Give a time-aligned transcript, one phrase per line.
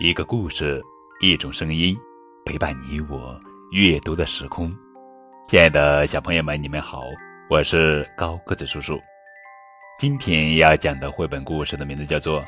[0.00, 0.80] 一个故事，
[1.18, 1.98] 一种声音，
[2.44, 3.36] 陪伴你我
[3.72, 4.72] 阅读的时空。
[5.48, 7.02] 亲爱的小朋友们，你们好，
[7.50, 8.96] 我是高个子叔叔。
[9.98, 12.40] 今天要讲的绘本故事的名字叫做《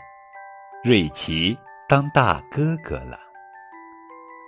[0.84, 1.58] 瑞奇
[1.88, 3.16] 当大哥哥了》，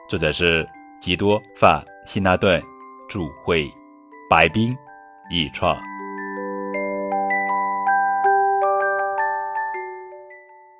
[0.08, 0.64] 作者是
[1.00, 2.62] 吉多·范希纳顿，
[3.08, 3.68] 著绘，
[4.30, 4.72] 白冰
[5.28, 5.76] 译创。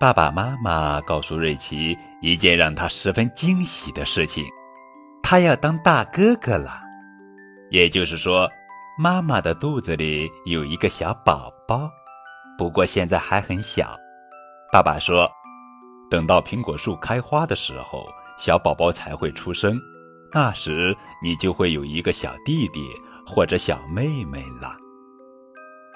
[0.03, 4.45] 爸爸妈妈告诉瑞奇一件让他十分惊喜的事情：
[5.23, 6.83] 他要当大哥哥了。
[7.71, 8.51] 也就是说，
[8.99, 11.89] 妈妈的肚子里有一个小宝宝，
[12.59, 13.97] 不过现在还很小。
[14.73, 15.31] 爸爸说，
[16.11, 18.05] 等到苹果树开花的时候，
[18.37, 19.81] 小宝宝才会出生，
[20.33, 22.91] 那时你就会有一个小弟弟
[23.25, 24.77] 或者小妹妹了。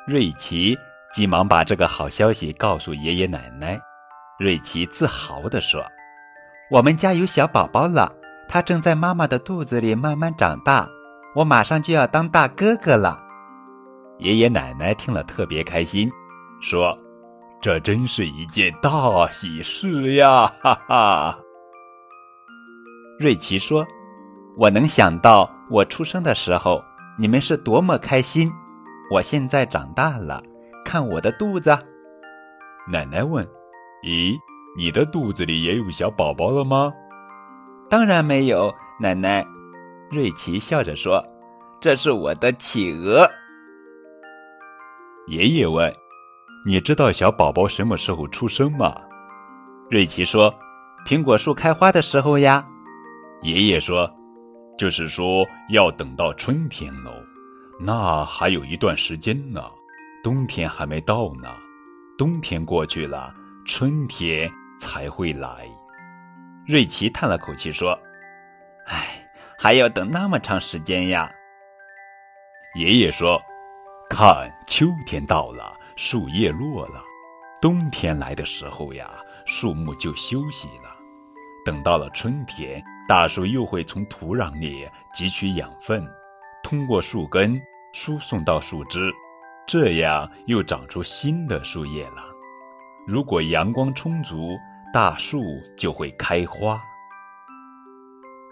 [0.06, 0.78] 瑞奇
[1.12, 3.77] 急忙把这个好消息告诉爷爷奶奶。
[4.38, 5.83] 瑞奇自豪地说
[6.70, 8.12] ：“我们家有小宝宝了，
[8.47, 10.86] 他正在妈妈的肚子里慢慢长大。
[11.34, 13.19] 我马上就要当大哥哥了。”
[14.20, 16.11] 爷爷奶奶听了特别开心，
[16.61, 16.96] 说
[17.62, 21.39] ：“这真是一件大喜事呀！”哈哈。
[23.18, 23.86] 瑞奇说
[24.58, 26.83] ：“我能想到我出生的时候
[27.18, 28.52] 你们是多么开心。
[29.11, 30.42] 我现在长大了，
[30.84, 31.70] 看我的肚子。”
[32.86, 33.46] 奶奶问。
[34.06, 34.38] 咦，
[34.76, 36.92] 你的肚子里也有小宝宝了吗？
[37.90, 39.44] 当然没有，奶奶。
[40.12, 41.20] 瑞奇笑着说
[41.82, 43.28] ：“这是我的企鹅。”
[45.27, 45.92] 爷爷问
[46.64, 48.96] ：“你知道小宝宝什么时候出生吗？”
[49.90, 50.54] 瑞奇说
[51.04, 52.64] ：“苹果树开花的时候呀。”
[53.42, 54.08] 爷爷说
[54.78, 57.10] ：“就是说要等到春天喽，
[57.80, 59.64] 那还有一段时间呢，
[60.22, 61.48] 冬天还没到呢，
[62.16, 63.34] 冬天过去了。”
[63.69, 65.69] 春天才会来，
[66.64, 67.98] 瑞奇叹了口气说
[68.86, 71.29] ：“唉，还要等那么长时间呀。”
[72.79, 73.42] 爷爷说
[74.08, 77.02] ：“看，秋天到了，树叶落了，
[77.61, 79.11] 冬天来的时候呀，
[79.46, 80.96] 树木就休息了。
[81.64, 86.07] 等到了春天，大树又会从土壤里汲取养分，
[86.63, 87.61] 通过树根
[87.92, 89.13] 输送到树枝，
[89.67, 92.33] 这样又长出新的树叶了。”
[93.06, 94.58] 如果阳光充足，
[94.92, 95.40] 大树
[95.77, 96.83] 就会开花。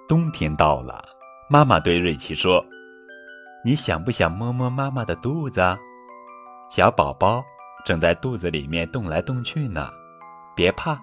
[0.07, 1.05] 冬天到了，
[1.51, 2.65] 妈妈对瑞奇说
[3.65, 5.61] ：“你想不想摸摸妈妈的肚子？
[6.69, 7.43] 小宝宝
[7.85, 9.91] 正在肚子里面动来动去呢。
[10.55, 10.97] 别怕，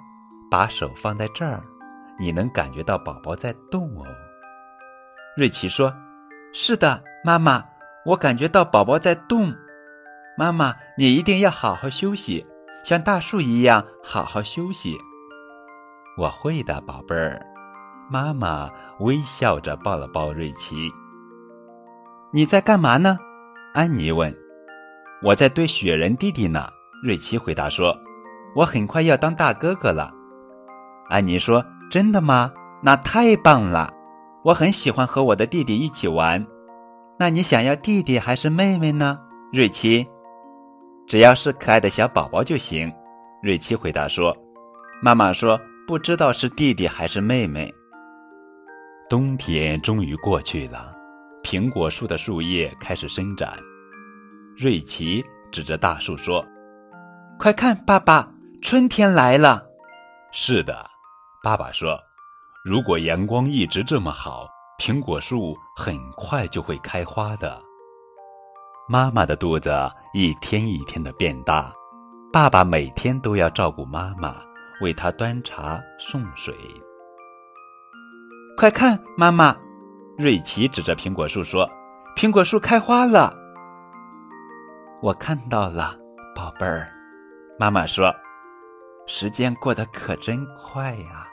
[0.49, 1.61] 把手放在这儿，
[2.17, 4.05] 你能感觉到宝宝在动哦。”
[5.35, 5.93] 瑞奇说
[6.53, 7.65] ：“是的，妈妈，
[8.05, 9.53] 我感觉到宝宝在动。
[10.37, 12.45] 妈妈，你一定要好好休息。”
[12.83, 14.97] 像大树一样好好休息。
[16.17, 17.39] 我会的，宝贝儿。
[18.09, 18.69] 妈妈
[18.99, 20.91] 微笑着抱了抱瑞奇。
[22.33, 23.17] 你在干嘛呢？
[23.73, 24.35] 安妮问。
[25.23, 26.67] 我在堆雪人弟弟呢。
[27.03, 27.95] 瑞奇回答说。
[28.53, 30.11] 我很快要当大哥哥了。
[31.07, 32.51] 安妮说：“真的吗？
[32.83, 33.89] 那太棒了！
[34.43, 36.45] 我很喜欢和我的弟弟一起玩。
[37.17, 39.17] 那你想要弟弟还是妹妹呢？”
[39.53, 40.05] 瑞奇。
[41.11, 42.89] 只要是可爱的小宝宝就行，
[43.43, 44.33] 瑞奇回答说
[45.03, 47.69] ：“妈妈说不知道是弟弟还是妹妹。”
[49.09, 50.95] 冬天终于过去了，
[51.43, 53.59] 苹果树的树叶开始伸展。
[54.55, 56.41] 瑞奇指着大树说
[57.37, 59.61] ：“快看，爸爸，春天来了！”
[60.31, 60.89] 是的，
[61.43, 61.99] 爸爸说
[62.63, 64.47] ：“如果阳光一直这么好，
[64.79, 67.61] 苹果树很快就会开花的。”
[68.91, 69.71] 妈妈的肚子
[70.11, 71.73] 一天一天的变大，
[72.29, 74.35] 爸爸每天都要照顾妈妈，
[74.81, 76.53] 为她端茶送水。
[78.57, 79.55] 快看，妈妈！
[80.17, 81.65] 瑞奇指着苹果树说
[82.17, 83.33] ：“苹果树开花了。”
[85.01, 85.97] 我看到了，
[86.35, 86.91] 宝贝儿。
[87.57, 88.13] 妈妈说
[89.07, 91.25] ：“时间过得可真快呀！”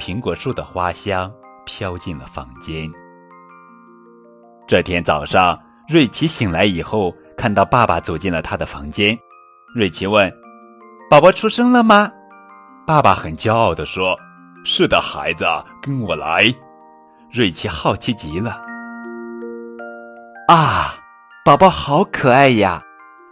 [0.00, 1.32] 苹果树的花香
[1.64, 2.90] 飘进了房间。
[4.66, 5.56] 这天早上。
[5.88, 9.16] 瑞奇醒来以后，看到爸爸走进了他的房间。
[9.74, 10.32] 瑞奇问
[11.08, 12.10] ：“宝宝出生了吗？”
[12.86, 14.16] 爸爸很骄傲地说
[14.64, 15.44] ：“是的，孩子，
[15.80, 16.52] 跟我来。”
[17.32, 18.60] 瑞奇好奇极了。
[20.48, 20.94] 啊，
[21.44, 22.82] 宝宝好可爱呀！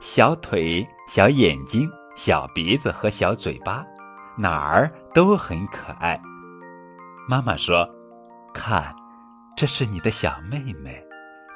[0.00, 3.84] 小腿、小眼睛、小鼻子和小嘴巴，
[4.36, 6.20] 哪儿都很可爱。
[7.28, 7.88] 妈妈说
[8.52, 8.94] ：“看，
[9.56, 11.02] 这是你的小妹妹。”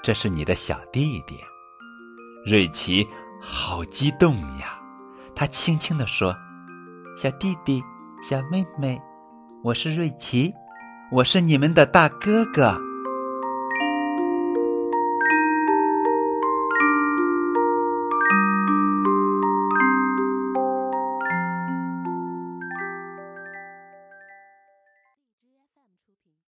[0.03, 1.39] 这是你的小弟弟，
[2.47, 3.07] 瑞奇，
[3.41, 4.81] 好激动呀！
[5.35, 6.35] 他轻轻地说
[7.17, 7.83] ：“小弟弟，
[8.23, 8.99] 小妹妹，
[9.63, 10.53] 我是瑞奇，
[11.13, 12.88] 我是你们的大哥哥。